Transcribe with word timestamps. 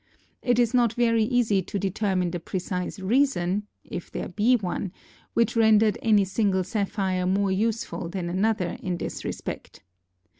It 0.41 0.57
is 0.57 0.73
not 0.73 0.93
very 0.93 1.21
easy 1.23 1.61
to 1.61 1.77
determine 1.77 2.31
the 2.31 2.39
precise 2.39 2.99
reason—if 2.99 4.09
there 4.09 4.29
be 4.29 4.55
one—which 4.55 5.55
rendered 5.55 5.99
any 6.01 6.25
single 6.25 6.63
sapphire 6.63 7.27
more 7.27 7.51
useful 7.51 8.09
than 8.09 8.27
another 8.27 8.79
in 8.81 8.97
this 8.97 9.23
respect. 9.23 9.83